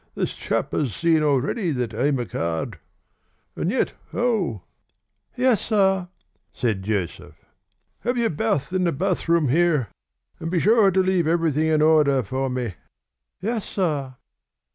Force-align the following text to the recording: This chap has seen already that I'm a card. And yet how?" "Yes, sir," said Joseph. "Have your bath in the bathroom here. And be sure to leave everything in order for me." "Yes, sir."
This 0.15 0.33
chap 0.33 0.71
has 0.71 0.95
seen 0.95 1.21
already 1.21 1.69
that 1.69 1.93
I'm 1.93 2.17
a 2.17 2.25
card. 2.25 2.79
And 3.55 3.69
yet 3.69 3.93
how?" 4.11 4.63
"Yes, 5.37 5.61
sir," 5.65 6.09
said 6.51 6.81
Joseph. 6.81 7.35
"Have 7.99 8.17
your 8.17 8.31
bath 8.31 8.73
in 8.73 8.85
the 8.85 8.93
bathroom 8.93 9.49
here. 9.49 9.89
And 10.39 10.49
be 10.49 10.59
sure 10.59 10.89
to 10.89 11.01
leave 11.03 11.27
everything 11.27 11.67
in 11.67 11.83
order 11.83 12.23
for 12.23 12.49
me." 12.49 12.73
"Yes, 13.41 13.63
sir." 13.69 14.15